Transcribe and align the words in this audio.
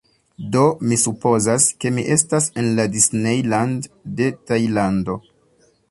Do, 0.53 0.61
mi 0.91 0.97
supozas, 1.01 1.67
ke 1.85 1.91
mi 1.99 2.05
estas 2.17 2.49
en 2.63 2.73
la 2.81 2.87
Disney 2.97 3.47
Land 3.55 3.89
de 4.21 4.33
Tajlando 4.51 5.21